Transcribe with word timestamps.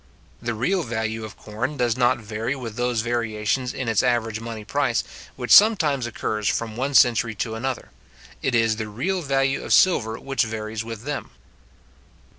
The 0.41 0.55
real 0.55 0.81
value 0.81 1.23
of 1.25 1.37
corn 1.37 1.77
does 1.77 1.95
not 1.95 2.17
vary 2.17 2.55
with 2.55 2.75
those 2.75 3.01
variations 3.01 3.71
in 3.71 3.87
its 3.87 4.01
average 4.01 4.39
money 4.39 4.65
price, 4.65 5.03
which 5.35 5.51
sometimes 5.51 6.07
occur 6.07 6.41
from 6.41 6.75
one 6.75 6.95
century 6.95 7.35
to 7.35 7.53
another; 7.53 7.91
it 8.41 8.55
is 8.55 8.77
the 8.77 8.87
real 8.87 9.21
value 9.21 9.61
of 9.61 9.73
silver 9.73 10.19
which 10.19 10.41
varies 10.41 10.83
with 10.83 11.03
them. 11.03 11.29